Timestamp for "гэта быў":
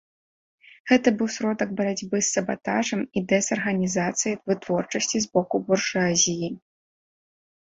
0.91-1.27